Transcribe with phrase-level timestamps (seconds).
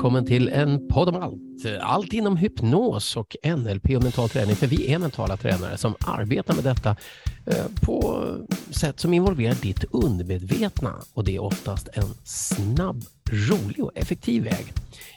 [0.00, 1.80] Välkommen till en podd om allt.
[1.80, 4.56] Allt inom hypnos och NLP och mental träning.
[4.56, 6.96] För vi är mentala tränare som arbetar med detta
[7.46, 8.24] eh, på
[8.70, 10.94] sätt som involverar ditt undermedvetna.
[11.14, 14.72] Och det är oftast en snabb, rolig och effektiv väg.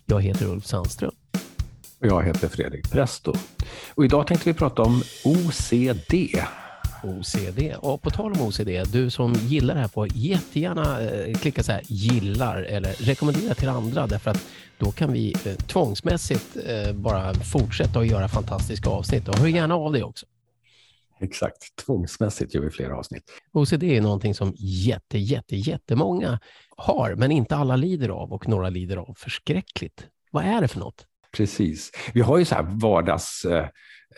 [0.05, 1.11] Jag heter Ulf Sandström.
[1.99, 3.33] Och jag heter Fredrik Presto.
[3.95, 6.13] Och idag tänkte vi prata om OCD.
[7.03, 7.75] OCD.
[7.77, 11.71] Och på tal om OCD, du som gillar det här får jättegärna eh, klicka så
[11.71, 14.45] här gillar eller rekommendera till andra därför att
[14.77, 19.75] då kan vi eh, tvångsmässigt eh, bara fortsätta att göra fantastiska avsnitt och hör gärna
[19.75, 20.25] av dig också.
[21.19, 23.23] Exakt, tvångsmässigt gör vi flera avsnitt.
[23.51, 26.39] OCD är någonting som jätte, jätte, jättemånga
[26.77, 30.07] har, men inte alla lider av och några lider av förskräckligt.
[30.31, 31.05] Vad är det för något?
[31.31, 31.91] Precis.
[32.13, 33.45] Vi har ju så här vardags,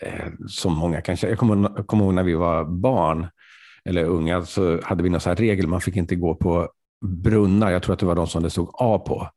[0.02, 3.26] eh, eh som många kanske, jag kommer, kommer ihåg när vi var barn
[3.84, 6.68] eller unga, så hade vi någon så regel, man fick inte gå på
[7.04, 9.28] brunnar, jag tror att det var de som det stod A på,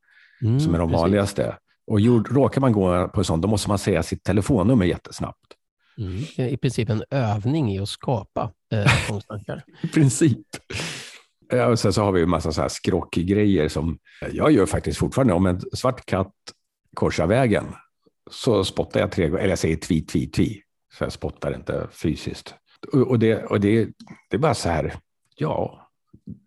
[0.42, 1.02] mm, som är de precis.
[1.02, 1.58] vanligaste.
[1.88, 5.56] Och jord, råkar man gå på en sån, då måste man säga sitt telefonnummer jättesnabbt.
[5.98, 6.50] Mm.
[6.50, 8.92] I princip en övning i att skapa eh,
[9.84, 10.48] I princip.
[11.52, 13.98] Ja, och sen så har vi en massa så här skrockgrejer som
[14.32, 15.34] jag gör faktiskt fortfarande.
[15.34, 16.34] Om en svart katt
[16.96, 17.66] korsar vägen
[18.30, 20.62] så spottar jag tre gånger, eller jag säger tvi, tvi, tvi.
[20.98, 22.56] Så jag spottar inte fysiskt.
[22.94, 23.86] Och, det, och det,
[24.30, 24.96] det är bara så här,
[25.36, 25.90] ja,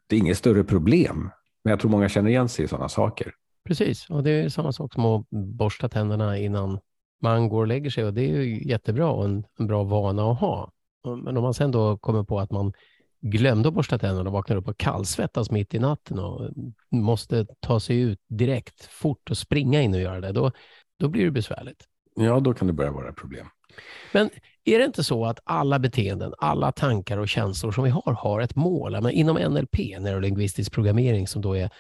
[0.06, 1.30] det är inget större problem.
[1.64, 3.32] Men jag tror många känner igen sig i sådana saker.
[3.64, 6.78] Precis, och det är samma sak som att borsta tänderna innan
[7.22, 10.30] man går och lägger sig och det är ju jättebra och en, en bra vana
[10.30, 10.70] att ha.
[11.24, 12.72] Men om man sen då kommer på att man
[13.20, 16.50] glömde att borsta tänderna och vaknar upp och kallsvettas mitt i natten och
[16.90, 20.52] måste ta sig ut direkt, fort och springa in och göra det, då,
[21.02, 21.84] då blir det besvärligt.
[22.14, 23.46] Ja, då kan det börja vara problem.
[24.12, 24.30] Men
[24.64, 28.40] är det inte så att alla beteenden, alla tankar och känslor som vi har, har
[28.40, 29.02] ett mål?
[29.02, 31.70] Men inom NLP, neurolingvistisk programmering, som då är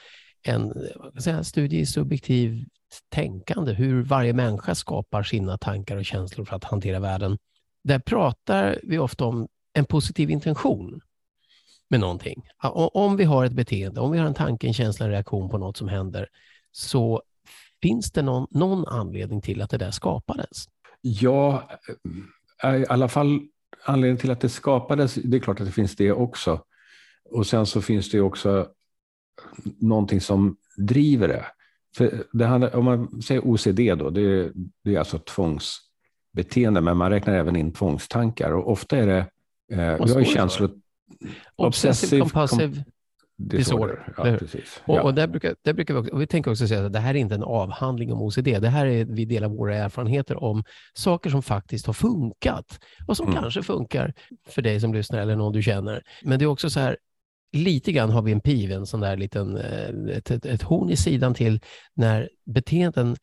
[0.42, 0.72] en
[1.18, 2.64] säga, studie i subjektiv
[3.08, 7.38] tänkande, hur varje människa skapar sina tankar och känslor för att hantera världen.
[7.84, 11.00] Där pratar vi ofta om en positiv intention
[11.88, 12.42] med någonting.
[12.72, 15.58] Om vi har ett beteende, om vi har en tanke, en känsla, en reaktion på
[15.58, 16.28] något som händer,
[16.72, 17.22] så
[17.82, 20.68] finns det någon, någon anledning till att det där skapades?
[21.00, 21.70] Ja,
[22.62, 23.40] eh, i alla fall
[23.84, 26.64] anledningen till att det skapades, det är klart att det finns det också.
[27.24, 28.68] Och sen så finns det också
[29.78, 31.44] någonting som driver det.
[31.96, 34.52] För det handlar, om man säger OCD då, det,
[34.84, 38.52] det är alltså tvångsbeteende, men man räknar även in tvångstankar.
[38.52, 39.18] Och ofta är det,
[39.72, 40.70] eh, vi har ju känslor...
[41.56, 42.84] Obsessive compulsive
[43.48, 44.14] disorder.
[44.16, 44.82] Ja, precis.
[44.84, 47.14] Och, och där, brukar, där brukar vi, också, vi tänker också säga att det här
[47.14, 48.44] är inte en avhandling om OCD.
[48.44, 50.64] Det här är, vi delar våra erfarenheter om
[50.94, 53.42] saker som faktiskt har funkat och som mm.
[53.42, 54.14] kanske funkar
[54.48, 56.02] för dig som lyssnar eller någon du känner.
[56.22, 56.96] Men det är också så här,
[57.52, 60.90] lite grann har vi en piv, en sån där liten, eh, ett, ett, ett horn
[60.90, 61.60] i sidan till
[61.94, 63.16] när beteenden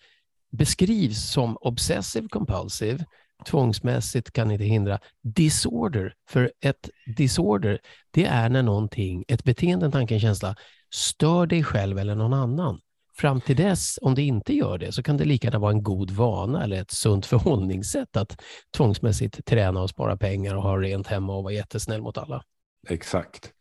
[0.51, 3.05] beskrivs som obsessive compulsive,
[3.45, 6.13] tvångsmässigt kan inte hindra, disorder.
[6.29, 7.79] För ett disorder,
[8.11, 10.55] det är när någonting, ett beteende, en tanke, en känsla,
[10.93, 12.79] stör dig själv eller någon annan.
[13.17, 15.83] Fram till dess, om det inte gör det, så kan det lika gärna vara en
[15.83, 18.41] god vana eller ett sunt förhållningssätt att
[18.77, 22.43] tvångsmässigt träna och spara pengar och ha rent hemma och vara jättesnäll mot alla.
[22.89, 23.51] Exakt.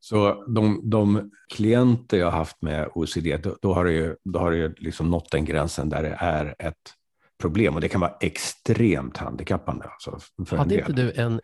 [0.00, 4.38] Så de, de klienter jag har haft med OCD, då, då har det ju, då
[4.38, 6.94] har det ju liksom nått den gränsen där det är ett
[7.38, 9.84] problem och det kan vara extremt handikappande.
[9.84, 10.18] Alltså
[10.56, 11.40] hade inte du en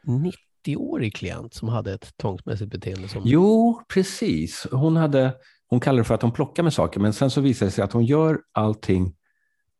[0.67, 3.09] 90-årig klient som hade ett tvångsmässigt beteende?
[3.09, 3.23] Som...
[3.25, 4.67] Jo, precis.
[4.71, 5.35] Hon, hade,
[5.69, 7.85] hon kallar det för att hon plockar med saker, men sen så visar det sig
[7.85, 9.15] att hon gör allting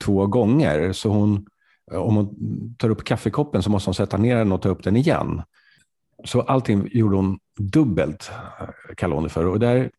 [0.05, 0.93] två gånger.
[0.93, 1.47] Så hon,
[1.93, 2.35] om hon
[2.79, 5.43] tar upp kaffekoppen så måste hon sätta ner den och ta upp den igen.
[6.25, 8.31] Så allting gjorde hon dubbelt,
[8.97, 9.47] kallade hon det för.
[9.47, 9.91] Och där,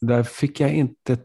[0.00, 1.18] där fick jag inte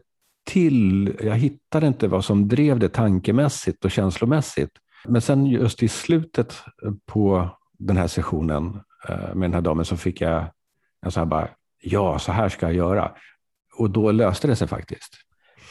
[0.44, 4.70] till, jag hittade inte vad som drev det tankemässigt och känslomässigt.
[5.04, 6.54] Men sen just i slutet
[7.06, 7.48] på
[7.78, 10.44] den här sessionen eh, med den här damen så fick jag
[11.06, 11.48] en sån här bara,
[11.82, 13.12] ja, så här ska jag göra.
[13.78, 15.14] Och då löste det sig faktiskt.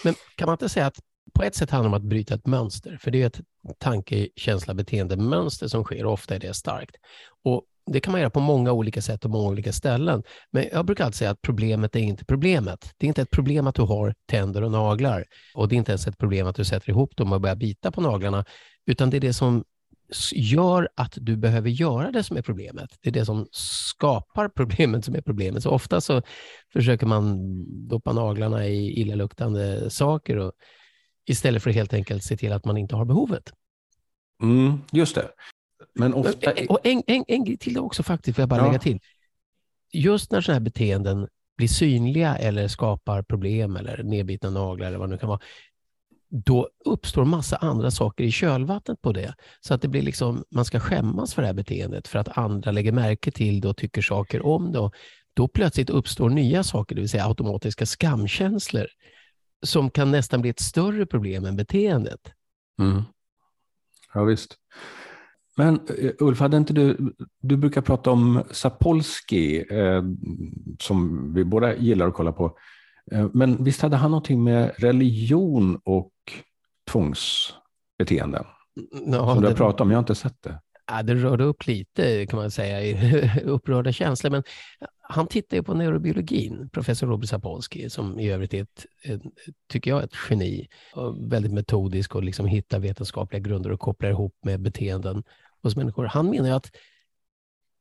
[0.04, 1.00] Men kan man inte säga att
[1.34, 3.42] på ett sätt handlar det om att bryta ett mönster, för det är ett
[3.78, 6.95] tanke, känsla, beteende mönster som sker och ofta är det starkt.
[7.44, 10.24] Och det kan man göra på många olika sätt och många olika ställen.
[10.51, 12.94] Men jag brukar alltid säga att problemet är inte problemet.
[12.98, 15.25] Det är inte ett problem att du har tänder och naglar
[15.56, 17.92] och det är inte ens ett problem att du sätter ihop dem och börjar bita
[17.92, 18.45] på naglarna,
[18.86, 19.63] utan det är det som
[20.33, 22.89] gör att du behöver göra det som är problemet.
[23.01, 25.63] Det är det som skapar problemet som är problemet.
[25.63, 26.22] Så ofta så
[26.74, 27.38] försöker man
[27.88, 30.51] doppa naglarna i illaluktande saker och,
[31.25, 33.54] istället för att helt enkelt se till att man inte har behovet.
[34.42, 35.30] Mm, just det
[35.94, 36.54] men ofta...
[36.70, 38.66] Och en, en, en grej till också faktiskt, får jag bara ja.
[38.66, 39.00] lägga till.
[39.94, 41.28] Just när sådana här beteenden
[41.58, 45.40] blir synliga eller skapar problem eller nedbitna naglar eller vad det nu kan vara,
[46.30, 49.36] då uppstår massa andra saker i kölvattnet på det.
[49.60, 52.72] Så att det blir liksom, man ska skämmas för det här beteendet för att andra
[52.72, 54.92] lägger märke till det och tycker saker om det.
[55.34, 58.88] då plötsligt uppstår nya saker, det vill säga automatiska skamkänslor
[59.64, 62.34] som kan nästan bli ett större problem än beteendet.
[62.80, 63.04] Mm.
[64.14, 64.58] Ja, visst.
[65.57, 70.03] Men eh, Ulf, hade inte du, du brukar prata om Sapolsky, eh,
[70.80, 72.57] som vi båda gillar att kolla på.
[73.12, 76.13] Eh, men visst hade han någonting med religion och
[76.92, 78.45] tvångsbeteenden?
[79.06, 80.59] Ja, som du har pratat om, jag har inte sett det.
[80.92, 84.32] Ja, det rörde upp lite kan man säga, i upprörda känslor.
[84.32, 84.44] Men
[85.02, 89.22] han tittar ju på neurobiologin, professor Robert Sapolsky, som i övrigt är ett, ett,
[89.70, 90.68] tycker jag, ett geni.
[90.94, 95.24] Och väldigt metodisk och liksom hittar vetenskapliga grunder och kopplar ihop med beteenden
[95.64, 96.06] hos människor.
[96.06, 96.72] Han menar ju att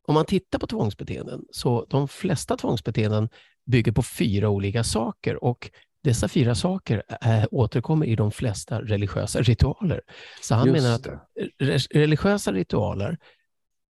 [0.07, 3.29] om man tittar på tvångsbeteenden, så de flesta tvångsbeteenden
[3.67, 5.71] bygger på fyra olika saker och
[6.05, 10.01] dessa fyra saker äh, återkommer i de flesta religiösa ritualer.
[10.43, 11.07] Så han Just menar att
[11.59, 13.19] re religiösa ritualer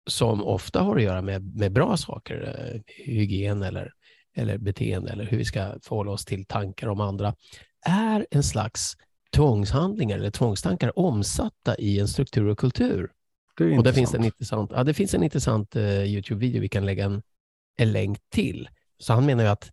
[0.07, 3.93] som ofta har att göra med, med bra saker, eh, hygien eller,
[4.35, 7.35] eller beteende eller hur vi ska förhålla oss till tankar om andra,
[7.85, 8.97] är en slags
[9.35, 13.11] tvångshandlingar eller tvångstankar omsatta i en struktur och kultur.
[13.57, 16.85] Det och det finns en intressant, ja, det finns en intressant uh, Youtube-video vi kan
[16.85, 17.21] lägga en,
[17.77, 18.69] en länk till.
[18.97, 19.71] Så han menar ju att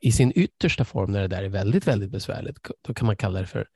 [0.00, 2.56] i sin yttersta form, när det där är väldigt, väldigt besvärligt,
[2.86, 3.66] då kan man kalla det för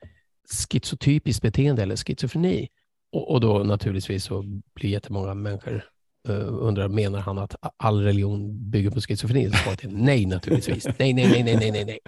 [0.69, 2.69] schizotypiskt beteende eller schizofreni.
[3.11, 4.43] Och, och då naturligtvis så
[4.75, 5.85] blir jättemånga människor
[6.29, 9.51] uh, undrar, menar han att all religion bygger på schizofreni?
[9.51, 10.85] Svaret är nej naturligtvis.
[10.85, 11.85] Nej, nej, nej, nej, nej, nej.
[11.85, 11.99] nej.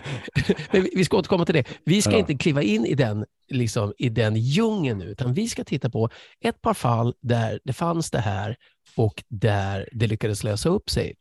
[0.72, 1.68] Men vi, vi ska återkomma till det.
[1.86, 2.18] Vi ska ja.
[2.18, 6.10] inte kliva in i den, liksom, i den djungeln nu, utan vi ska titta på
[6.42, 8.56] ett par fall där det fanns det här
[8.96, 11.16] och där det lyckades lösa upp sig.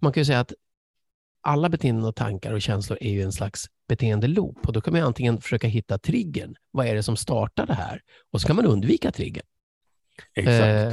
[0.00, 0.52] Man kan ju säga att
[1.46, 5.02] alla beteenden och tankar och känslor är ju en slags beteendeloop och då kan man
[5.02, 6.54] antingen försöka hitta triggern.
[6.70, 8.02] Vad är det som startar det här?
[8.32, 9.44] Och så kan man undvika triggern.
[10.34, 10.92] Exakt.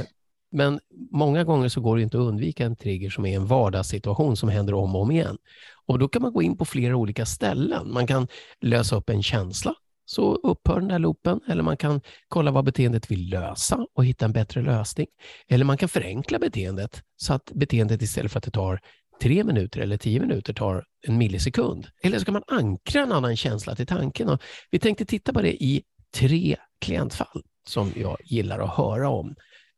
[0.50, 0.80] men
[1.10, 4.48] många gånger så går det inte att undvika en trigger som är en vardagssituation som
[4.48, 5.38] händer om och om igen.
[5.86, 7.92] Och då kan man gå in på flera olika ställen.
[7.92, 8.28] Man kan
[8.60, 9.74] lösa upp en känsla,
[10.04, 11.40] så upphör den där loopen.
[11.48, 15.06] Eller man kan kolla vad beteendet vill lösa och hitta en bättre lösning.
[15.48, 18.80] Eller man kan förenkla beteendet så att beteendet istället för att det tar
[19.22, 21.86] tre minuter eller tio minuter tar en millisekund.
[22.02, 24.28] Eller så kan man ankra en annan känsla till tanken.
[24.28, 25.82] Och vi tänkte titta på det i
[26.14, 29.34] tre klientfall som jag gillar att höra om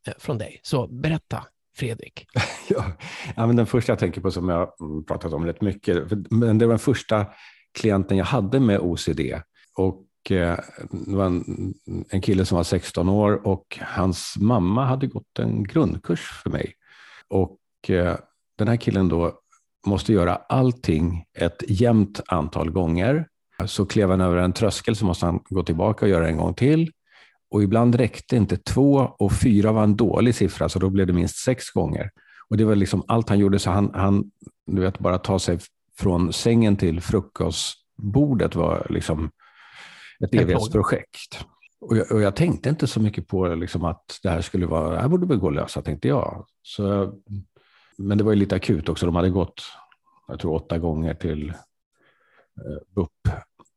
[0.06, 0.60] eh, från dig.
[0.62, 1.44] Så berätta,
[1.76, 2.26] Fredrik.
[3.36, 6.58] ja, men den första jag tänker på som jag mm, pratat om rätt mycket, men
[6.58, 7.26] det var den första
[7.78, 9.20] klienten jag hade med OCD.
[9.76, 10.58] Och eh,
[10.90, 11.74] det var en,
[12.08, 16.74] en kille som var 16 år och hans mamma hade gått en grundkurs för mig.
[17.28, 18.16] Och eh,
[18.58, 19.38] den här killen då
[19.87, 23.29] måste göra allting ett jämnt antal gånger.
[23.67, 26.55] Så klev han över en tröskel så måste han gå tillbaka och göra en gång
[26.55, 26.91] till.
[27.50, 31.12] Och ibland räckte inte två och fyra var en dålig siffra, så då blev det
[31.12, 32.11] minst sex gånger.
[32.49, 34.31] Och det var liksom allt han gjorde, så han, han
[34.67, 35.58] du vet, bara ta sig
[35.99, 39.31] från sängen till frukostbordet var liksom
[40.25, 41.44] ett evighetsprojekt.
[41.81, 44.94] Och jag, och jag, tänkte inte så mycket på liksom att det här skulle vara,
[44.94, 46.47] det här borde väl gå att lösa, tänkte jag.
[46.62, 47.12] Så
[47.98, 49.06] men det var ju lite akut också.
[49.06, 49.62] De hade gått,
[50.29, 53.10] jag tror åtta gånger till eh, BUP,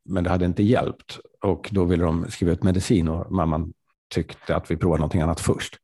[0.05, 1.19] men det hade inte hjälpt.
[1.41, 3.73] Och då ville de skriva ut medicin och mamman
[4.09, 5.77] tyckte att vi provar någonting annat först.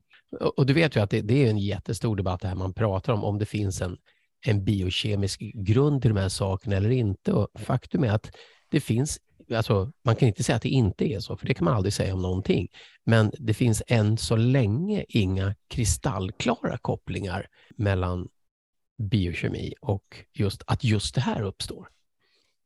[0.55, 3.13] Och du vet ju att det, det är en jättestor debatt det här man pratar
[3.13, 3.97] om, om det finns en,
[4.45, 7.33] en biokemisk grund till de här sakerna eller inte.
[7.33, 8.31] Och faktum är att
[8.71, 9.19] det finns
[9.53, 11.93] Alltså, man kan inte säga att det inte är så, för det kan man aldrig
[11.93, 12.67] säga om någonting.
[13.03, 17.47] Men det finns än så länge inga kristallklara kopplingar
[17.77, 18.27] mellan
[18.97, 21.87] biokemi och just att just det här uppstår.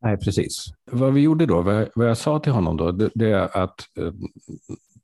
[0.02, 0.66] Nej, precis.
[0.92, 1.62] Vad vi gjorde då,
[1.96, 4.14] vad jag sa till honom då, det, det är att eh,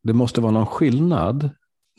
[0.04, 1.50] det måste vara någon skillnad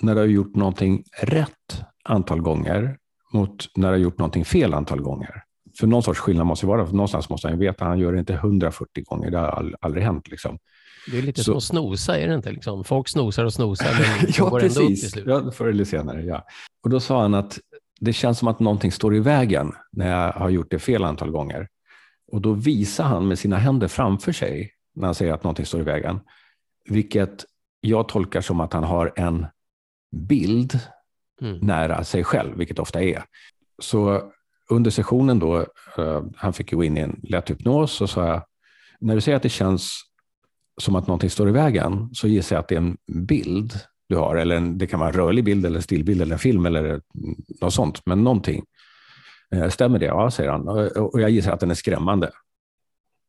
[0.02, 2.98] när du har gjort någonting rätt antal gånger
[3.32, 5.45] mot när du har gjort någonting fel antal gånger.
[5.78, 8.12] För någon sorts skillnad måste det vara, för någonstans måste han ju veta, han gör
[8.12, 10.28] det inte 140 gånger, det har aldrig hänt.
[10.28, 10.58] Liksom.
[11.10, 11.44] Det är lite så.
[11.44, 12.52] som att snosa, är det inte?
[12.52, 12.84] Liksom?
[12.84, 14.78] Folk snosar och snosar, men ja, går precis.
[14.78, 15.24] ändå upp till slut.
[15.26, 16.44] Ja, förr eller senare, ja.
[16.82, 17.58] Och då sa han att
[18.00, 21.30] det känns som att någonting står i vägen när jag har gjort det fel antal
[21.30, 21.68] gånger.
[22.32, 25.80] Och då visar han med sina händer framför sig när han säger att någonting står
[25.80, 26.20] i vägen,
[26.88, 27.44] vilket
[27.80, 29.46] jag tolkar som att han har en
[30.16, 30.80] bild
[31.42, 31.58] mm.
[31.58, 33.24] nära sig själv, vilket ofta är.
[33.78, 34.32] Så
[34.70, 35.58] under sessionen då,
[35.98, 38.42] eh, han fick gå in i en lätt hypnos och sa jag,
[39.00, 40.02] när du säger att det känns
[40.80, 43.72] som att någonting står i vägen så gissar jag att det är en bild
[44.08, 44.36] du har.
[44.36, 47.00] Eller en, det kan vara en rörlig bild, eller en stillbild, eller en film eller
[47.60, 48.02] något sånt.
[48.06, 48.64] Men någonting.
[49.54, 50.06] Eh, Stämmer det?
[50.06, 50.68] Ja, säger han.
[50.98, 52.30] Och jag gissar att den är skrämmande.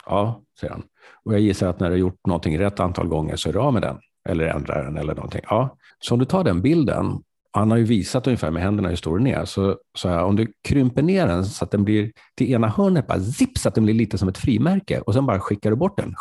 [0.06, 0.84] Ja, säger han.
[1.24, 3.60] Och jag gissar att när du har gjort någonting rätt antal gånger så är du
[3.60, 3.98] av med den.
[4.30, 5.42] Eller ändrar den eller någonting.
[5.50, 5.78] Ja.
[6.00, 7.24] Så om du tar den bilden,
[7.58, 10.36] han har ju visat ungefär med händerna hur stor den är, så, så här, om
[10.36, 13.76] du krymper ner den så att den blir till ena hörnet, bara zip, så att
[13.76, 16.16] den blir lite som ett frimärke och sen bara skickar du bort den.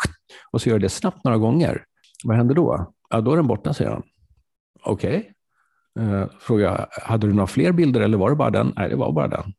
[0.50, 1.84] Och så gör du det snabbt några gånger.
[2.24, 2.92] Vad händer då?
[3.10, 4.02] Ja, då är den borta, säger han.
[4.82, 5.32] Okej.
[5.94, 6.12] Okay.
[6.14, 8.72] Eh, fråga, hade du några fler bilder eller var det bara den?
[8.76, 9.52] Nej, det var bara den.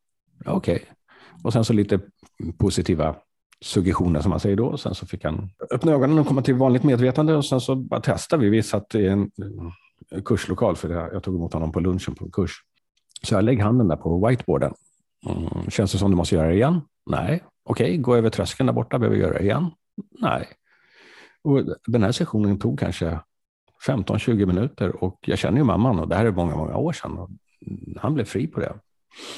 [0.46, 0.74] Okej.
[0.74, 0.86] Okay.
[1.44, 2.00] Och sen så lite
[2.58, 3.16] positiva
[3.60, 4.76] suggestioner som man säger då.
[4.76, 8.00] Sen så fick han öppna ögonen och komma till vanligt medvetande och sen så bara
[8.00, 8.50] testade vi.
[8.50, 9.30] Vi satt i en
[10.24, 12.52] kurslokal för jag tog emot honom på lunchen på en kurs.
[13.22, 14.74] Så jag lägger handen där på whiteboarden.
[15.26, 16.80] Mm, känns det som du måste göra det igen?
[17.06, 17.44] Nej.
[17.64, 18.98] Okej, okay, gå över tröskeln där borta.
[18.98, 19.70] Behöver göra det igen?
[20.20, 20.48] Nej.
[21.42, 23.20] Och den här sessionen tog kanske
[23.86, 27.18] 15-20 minuter och jag känner ju mamman och det här är många, många år sedan.
[27.18, 27.30] Och
[28.00, 28.74] han blev fri på det.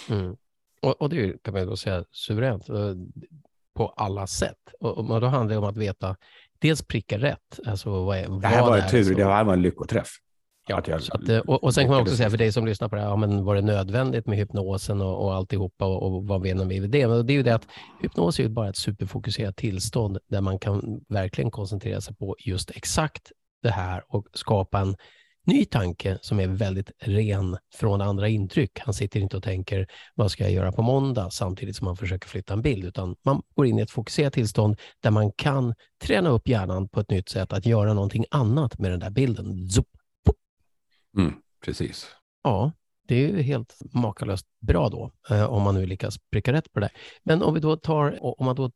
[0.08, 0.36] Mm.
[0.82, 2.94] Och, och, det kan man då säga suveränt eh,
[3.74, 4.58] på alla sätt.
[4.80, 6.16] Och, och då handlar det om att veta,
[6.58, 7.60] dels pricka rätt.
[7.66, 10.08] Alltså vad är, vad det här var en tur, det här var en lyckoträff.
[10.70, 12.88] Ja, jag, att, eh, och, och sen kan man också säga för dig som lyssnar
[12.88, 16.26] på det här, ja, men var det nödvändigt med hypnosen och, och alltihopa och, och
[16.26, 17.08] vad menar vi med det?
[17.08, 17.66] Men det är ju det att
[18.02, 22.70] hypnos är ju bara ett superfokuserat tillstånd där man kan verkligen koncentrera sig på just
[22.70, 24.96] exakt det här och skapa en
[25.46, 28.78] ny tanke som är väldigt ren från andra intryck.
[28.78, 32.28] Han sitter inte och tänker vad ska jag göra på måndag samtidigt som man försöker
[32.28, 36.30] flytta en bild, utan man går in i ett fokuserat tillstånd där man kan träna
[36.30, 39.68] upp hjärnan på ett nytt sätt att göra någonting annat med den där bilden.
[39.68, 39.86] Zup,
[41.18, 41.32] Mm,
[41.64, 42.08] precis.
[42.42, 42.72] Ja,
[43.08, 46.80] det är ju helt makalöst bra då, eh, om man nu lyckas pricka rätt på
[46.80, 46.90] det.
[47.22, 48.70] Men om vi då tar, om man då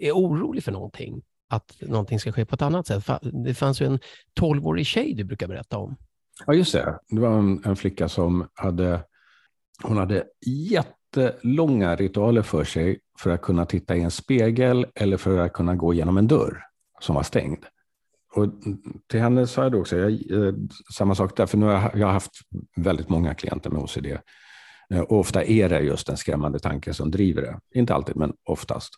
[0.00, 3.04] är orolig för någonting, att någonting ska ske på ett annat sätt.
[3.22, 3.98] Det fanns ju en
[4.34, 5.96] tolvårig tjej du brukar berätta om.
[6.46, 6.98] Ja, just det.
[7.08, 9.04] Det var en, en flicka som hade,
[9.82, 15.38] hon hade jättelånga ritualer för sig för att kunna titta i en spegel eller för
[15.38, 16.62] att kunna gå genom en dörr
[17.00, 17.64] som var stängd.
[18.34, 18.46] Och
[19.08, 20.54] till henne sa jag då också, jag, eh,
[20.96, 22.32] samma sak där, för nu har jag, jag har haft
[22.76, 24.06] väldigt många klienter med OCD.
[24.94, 27.60] Eh, och ofta är det just en skrämmande tanke som driver det.
[27.78, 28.90] Inte alltid, men oftast.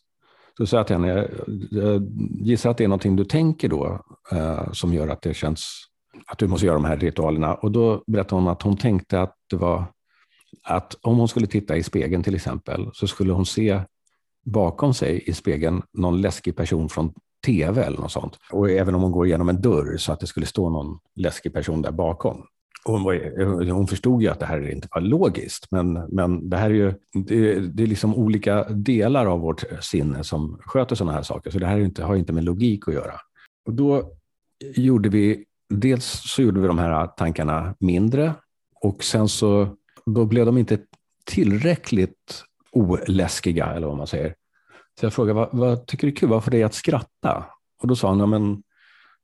[0.56, 1.28] Så sa jag till henne, jag,
[1.70, 2.08] jag
[2.40, 4.00] gissar att det är någonting du tänker då
[4.32, 5.88] eh, som gör att det känns
[6.26, 7.54] att du måste göra de här ritualerna.
[7.54, 9.84] Och då berättade hon att hon tänkte att det var
[10.62, 13.80] att om hon skulle titta i spegeln till exempel så skulle hon se
[14.44, 17.12] bakom sig i spegeln någon läskig person från
[17.46, 18.38] tv eller något sånt.
[18.52, 21.52] Och även om hon går igenom en dörr så att det skulle stå någon läskig
[21.52, 22.46] person där bakom.
[22.84, 26.70] Hon, var, hon förstod ju att det här inte var logiskt, men, men det här
[26.70, 31.22] är ju det, det är liksom olika delar av vårt sinne som sköter sådana här
[31.22, 33.14] saker, så det här inte, har inte med logik att göra.
[33.66, 34.12] Och då
[34.74, 38.34] gjorde vi, dels så gjorde vi de här tankarna mindre
[38.80, 39.68] och sen så
[40.06, 40.78] då blev de inte
[41.24, 44.34] tillräckligt oläskiga, eller vad man säger.
[45.02, 46.28] Så jag frågade, vad, vad tycker du är kul?
[46.28, 47.44] Vad får dig att skratta?
[47.82, 48.62] Och då sa han, ja, men,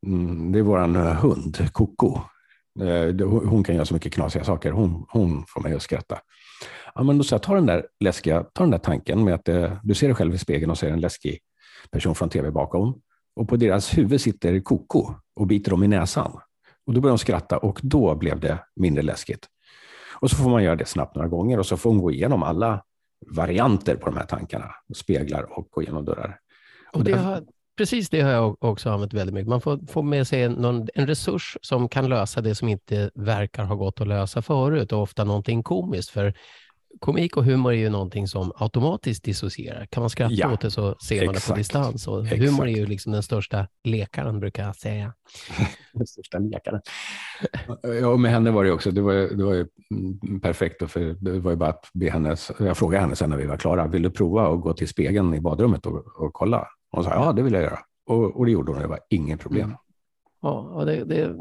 [0.06, 2.20] mm, det är vår eh, hund, Koko.
[2.80, 4.72] Eh, hon kan göra så mycket knasiga saker.
[4.72, 6.18] Hon, hon får mig att skratta.
[6.94, 9.48] Ja, men då sa jag, ta den där läskiga, ta den där tanken med att
[9.48, 11.38] eh, du ser dig själv i spegeln och ser en läskig
[11.90, 13.00] person från tv bakom.
[13.36, 16.32] Och på deras huvud sitter Koko och biter dem i näsan.
[16.86, 19.46] Och då börjar de skratta och då blev det mindre läskigt.
[20.20, 22.42] Och så får man göra det snabbt några gånger och så får hon gå igenom
[22.42, 22.82] alla
[23.30, 26.38] varianter på de här tankarna, speglar och gå igenom dörrar.
[26.92, 27.42] Och det har,
[27.76, 29.48] precis det har jag också använt väldigt mycket.
[29.48, 33.64] Man får, får med sig någon, en resurs som kan lösa det som inte verkar
[33.64, 36.10] ha gått att lösa förut och ofta någonting komiskt.
[36.10, 36.34] För
[37.00, 39.86] komik och humor är ju någonting som automatiskt dissocierar.
[39.86, 42.08] Kan man skratta ja, åt det så ser man exakt, det på distans.
[42.08, 45.14] Och humor är ju liksom den största lekaren, brukar jag säga.
[45.92, 46.80] den största lekaren.
[48.00, 49.66] Ja, och med henne var det också, det var, det var ju
[50.42, 53.46] perfekt, för det var ju bara att be henne, jag frågade henne sen när vi
[53.46, 56.66] var klara, vill du prova att gå till spegeln i badrummet och, och kolla?
[56.90, 57.78] Hon sa, ja det vill jag göra.
[58.06, 59.64] Och, och det gjorde hon, det var inget problem.
[59.64, 59.78] Mm.
[60.42, 61.36] Ja, det, det,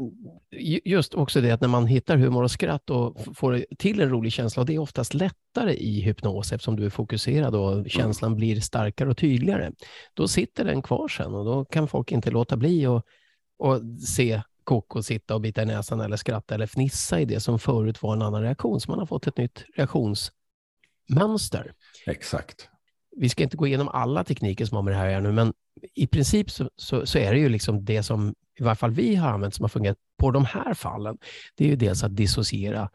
[0.84, 4.32] just också det att när man hittar humor och skratt och får till en rolig
[4.32, 7.88] känsla, och det är oftast lättare i hypnos eftersom du är fokuserad och mm.
[7.88, 9.72] känslan blir starkare och tydligare.
[10.14, 13.04] Då sitter den kvar sen och då kan folk inte låta bli att
[13.58, 17.58] och se Koko sitta och bita i näsan eller skratta eller fnissa i det som
[17.58, 18.80] förut var en annan reaktion.
[18.80, 21.72] Så man har fått ett nytt reaktionsmönster.
[22.06, 22.68] Exakt.
[23.16, 25.52] Vi ska inte gå igenom alla tekniker som har med det här att nu, men
[25.94, 29.16] i princip så, så, så, är det ju liksom det som i varje fall vi
[29.16, 31.18] har använt som har fungerat på de här fallen.
[31.56, 32.90] Det är ju dels att dissociera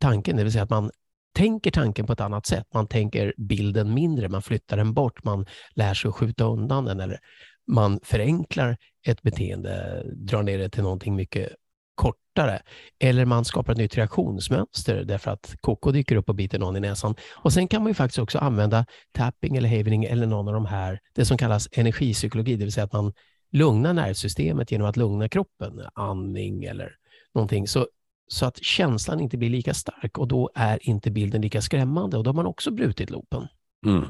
[0.00, 0.90] tanken, det vill säga att man
[1.34, 2.66] tänker tanken på ett annat sätt.
[2.74, 7.00] Man tänker bilden mindre, man flyttar den bort, man lär sig att skjuta undan den
[7.00, 7.18] eller
[7.66, 11.52] man förenklar ett beteende, drar ner det till någonting mycket
[11.94, 12.62] kortare.
[12.98, 16.80] Eller man skapar ett nytt reaktionsmönster därför att Koko dyker upp och biter någon i
[16.80, 17.14] näsan.
[17.34, 20.66] Och Sen kan man ju faktiskt också använda tapping eller havening eller någon av de
[20.66, 23.12] här, det som kallas energipsykologi, det vill säga att man
[23.50, 26.96] lugna nervsystemet genom att lugna kroppen, andning eller
[27.34, 27.68] någonting.
[27.68, 27.86] Så,
[28.28, 32.24] så att känslan inte blir lika stark och då är inte bilden lika skrämmande och
[32.24, 33.46] då har man också brutit loopen.
[33.86, 34.04] Mm.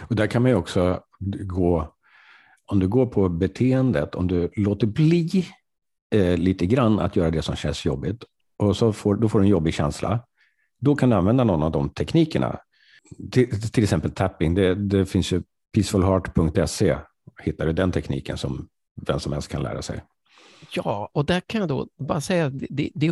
[0.00, 1.00] Och där kan man ju också
[1.40, 1.94] gå,
[2.66, 5.46] om du går på beteendet, om du låter bli
[6.10, 8.24] eh, lite grann att göra det som känns jobbigt
[8.56, 10.20] och så får, då får du en jobbig känsla,
[10.80, 12.58] då kan du använda någon av de teknikerna.
[13.32, 15.42] Till, till exempel tapping, det, det finns ju
[15.74, 16.96] peacefulheart.se,
[17.42, 18.68] hittar du den tekniken som
[19.06, 20.00] vem som helst kan lära sig.
[20.74, 23.08] Ja, och där kan jag då bara säga, det, det,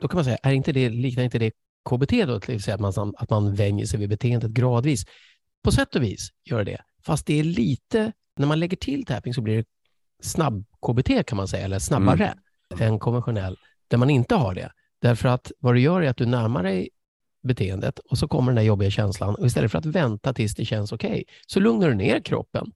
[0.00, 1.52] då kan man säga, är inte det, liknar inte det
[1.90, 5.06] KBT då, till att, man, att man vänjer sig vid beteendet gradvis?
[5.62, 9.34] På sätt och vis gör det, fast det är lite, när man lägger till tapping
[9.34, 9.64] så blir det
[10.22, 12.34] snabb-KBT kan man säga, eller snabbare
[12.74, 12.92] mm.
[12.92, 14.72] än konventionell, där man inte har det.
[14.98, 16.88] Därför att vad du gör är att du närmar dig
[17.42, 20.64] beteendet och så kommer den där jobbiga känslan och istället för att vänta tills det
[20.64, 22.72] känns okej, okay, så lugnar du ner kroppen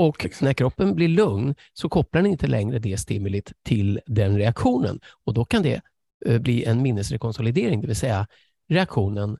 [0.00, 0.42] och Exakt.
[0.42, 5.00] när kroppen blir lugn så kopplar den inte längre det stimulit till den reaktionen.
[5.24, 5.80] Och då kan det
[6.26, 8.26] eh, bli en minnesrekonsolidering, det vill säga
[8.68, 9.38] reaktionen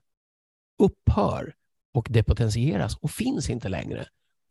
[0.79, 1.53] upphör
[1.93, 4.05] och depotentieras och finns inte längre.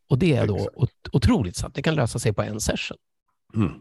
[0.08, 0.70] Och det är då
[1.12, 1.74] otroligt sant.
[1.74, 2.96] Det kan lösa sig på en session.
[3.54, 3.72] Mm.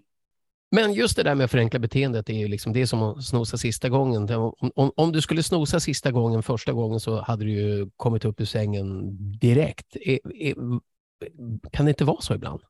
[0.72, 3.24] Men just det där med att förenkla beteendet är ju liksom, det är som att
[3.24, 4.30] snosa sista gången.
[4.30, 8.26] Om, om, om, du skulle snosa sista gången första gången så hade du ju kommit
[8.26, 9.96] upp ur sängen direkt.
[9.96, 10.56] Är, är,
[11.72, 12.62] kan det inte vara så ibland?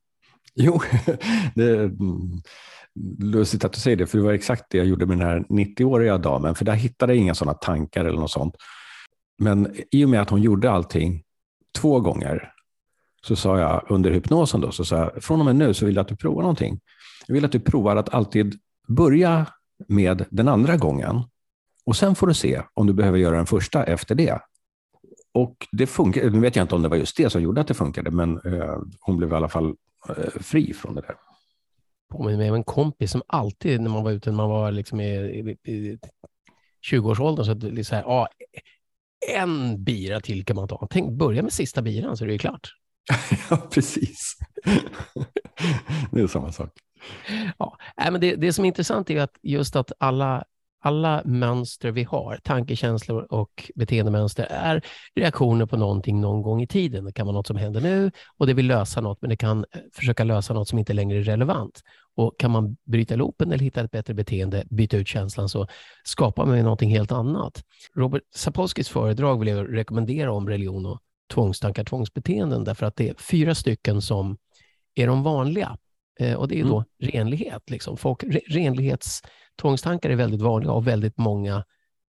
[0.56, 0.82] Jo,
[1.56, 1.91] det är
[3.24, 5.39] lustigt att du säger det, för det var exakt det jag gjorde med den här
[5.39, 8.56] 90-åriga damen, för där hittade jag inga sådana tankar eller något sånt.
[9.38, 11.24] Men i och med att hon gjorde allting
[11.77, 12.53] två gånger,
[13.25, 15.96] så sa jag under hypnosen då, så sa jag, från och med nu så vill
[15.96, 16.79] jag att du provar någonting.
[17.27, 18.56] Jag vill att du provar att alltid
[18.88, 19.46] börja
[19.88, 21.24] med den andra gången
[21.86, 24.39] och sen får du se om du behöver göra den första efter det.
[25.31, 26.29] Och det funkar.
[26.29, 28.38] Nu vet jag inte om det var just det som gjorde att det funkade, men
[28.38, 29.75] eh, hon blev i alla fall
[30.10, 31.15] eh, fri från det där.
[32.10, 34.99] Påminner mig om en kompis som alltid när man var ute, när man var liksom
[34.99, 35.99] i, i, i
[36.91, 38.27] 20-årsåldern, så att så här, ja,
[39.27, 40.88] en bira till kan man ta.
[40.89, 42.73] Tänk, börja med sista biran så är det ju klart.
[43.49, 44.38] ja, precis.
[46.12, 46.69] det är samma sak.
[47.58, 50.43] Ja, men det, det som är intressant är att just att alla
[50.80, 54.82] alla mönster vi har, tankekänslor och beteendemönster, är
[55.15, 57.06] reaktioner på någonting någon gång i tiden.
[57.06, 59.65] Det kan vara något som händer nu och det vill lösa något, men det kan
[59.72, 61.82] eh, försöka lösa något som inte längre är relevant.
[62.15, 65.68] Och Kan man bryta loopen eller hitta ett bättre beteende, byta ut känslan, så
[66.04, 67.63] skapar man någonting helt annat.
[67.96, 71.00] Robert Sapolskys föredrag vill jag rekommendera om religion och
[71.34, 74.38] tvångstankar, tvångsbeteenden, därför att det är fyra stycken som
[74.96, 75.78] är de vanliga.
[76.19, 77.12] Eh, och det är då mm.
[77.13, 77.69] renlighet.
[77.69, 77.97] Liksom.
[77.97, 79.21] Folk, renlighets
[79.62, 81.65] Tvångstankar är väldigt vanliga och väldigt många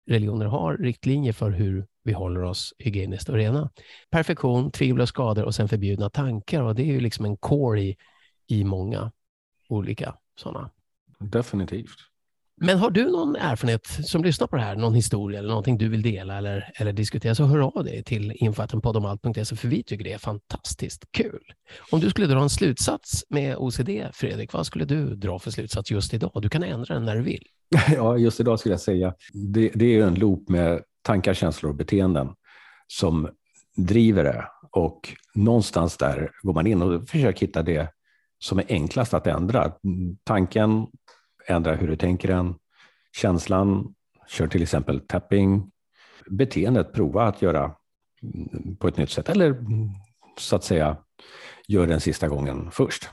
[0.10, 3.70] religioner har riktlinjer för hur vi håller oss hygieniskt och rena.
[4.10, 6.62] Perfektion, tvivel och skador och sen förbjudna tankar.
[6.62, 7.98] Och det är ju liksom en core i,
[8.48, 9.12] i många
[9.70, 10.72] olika sådana.
[11.20, 11.98] Definitivt.
[12.62, 15.90] Men har du någon erfarenhet som lyssnar på det här, någon historia eller någonting du
[15.90, 20.14] vill dela eller, eller diskutera, så hör av dig till infoattenpodomalt.se för vi tycker det
[20.14, 21.42] är fantastiskt kul.
[21.92, 25.92] Om du skulle dra en slutsats med OCD, Fredrik, vad skulle du dra för slutsats
[25.92, 26.32] just idag?
[26.36, 27.44] Du kan ändra den när du vill.
[27.96, 31.76] Ja, just idag skulle jag säga, det, det är en loop med tankar, känslor och
[31.76, 32.30] beteenden
[32.88, 33.30] som
[33.76, 37.90] driver det och någonstans där går man in och försöker hitta det
[38.40, 39.72] som är enklast att ändra.
[40.24, 40.88] Tanken,
[41.48, 42.56] ändra hur du tänker den.
[43.16, 43.94] Känslan,
[44.28, 45.72] kör till exempel tapping.
[46.30, 47.76] Beteendet, prova att göra
[48.80, 49.56] på ett nytt sätt eller
[50.38, 50.98] så att säga
[51.68, 53.10] gör den sista gången först.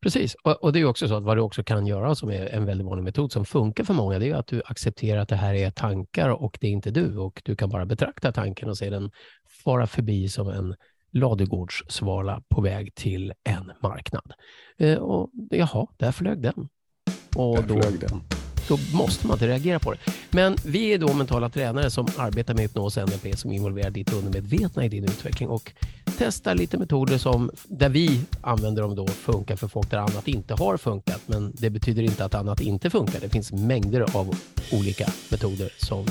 [0.00, 2.46] Precis, och, och det är också så att vad du också kan göra som är
[2.46, 5.36] en väldigt vanlig metod som funkar för många, det är att du accepterar att det
[5.36, 8.78] här är tankar och det är inte du och du kan bara betrakta tanken och
[8.78, 9.10] se den
[9.64, 10.74] fara förbi som en
[11.12, 14.32] ladugårdssvala på väg till en marknad.
[14.78, 16.68] Eh, och jaha, där flög den.
[17.36, 17.80] Och då,
[18.68, 19.98] då måste man inte reagera på det.
[20.30, 24.12] Men vi är då mentala tränare som arbetar med hypnos och NLP som involverar ditt
[24.12, 25.72] undermedvetna i din utveckling och
[26.18, 30.54] testar lite metoder som där vi använder dem då funkar för folk där annat inte
[30.54, 31.22] har funkat.
[31.26, 33.20] Men det betyder inte att annat inte funkar.
[33.20, 34.36] Det finns mängder av
[34.72, 36.06] olika metoder som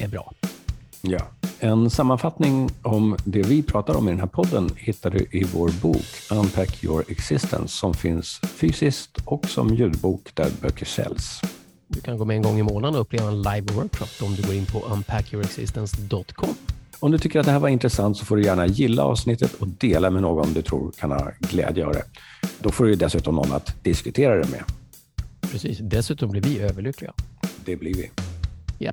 [0.00, 0.32] är bra.
[1.02, 1.20] Ja.
[1.60, 5.70] En sammanfattning om det vi pratar om i den här podden hittar du i vår
[5.82, 11.40] bok Unpack your existence som finns fysiskt och som ljudbok där böcker säljs.
[11.88, 14.42] Du kan gå med en gång i månaden och uppleva en live workshop om du
[14.42, 16.54] går in på unpackyourexistence.com.
[16.98, 19.68] Om du tycker att det här var intressant så får du gärna gilla avsnittet och
[19.68, 22.04] dela med någon du tror kan ha glädje av det.
[22.60, 24.62] Då får du dessutom någon att diskutera det med.
[25.40, 27.12] Precis, dessutom blir vi överlyckliga.
[27.64, 28.10] Det blir vi.
[28.78, 28.92] Ja.